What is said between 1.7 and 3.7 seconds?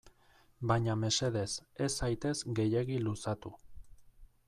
ez zaitez gehiegi luzatu.